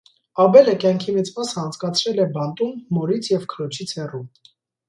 Աբելը 0.43 0.71
կյանքի 0.83 1.13
մեծ 1.17 1.29
մասը 1.35 1.59
անցկացրել 1.65 2.23
է 2.25 2.25
բանտում 2.39 2.73
մորից 2.99 3.33
և 3.37 3.47
քրոջից 3.55 3.97
հեռու։ 4.01 4.27